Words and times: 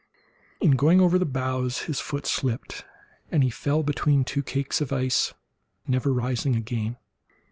In 0.59 0.71
going 0.71 0.99
over 0.99 1.19
the 1.19 1.27
bows 1.27 1.81
his 1.83 1.99
foot 1.99 2.25
slipped, 2.25 2.85
and 3.31 3.43
he 3.43 3.51
fell 3.51 3.83
between 3.83 4.23
two 4.23 4.41
cakes 4.41 4.81
of 4.81 4.91
ice, 4.91 5.35
never 5.85 6.11
rising 6.11 6.55
again. 6.55 6.97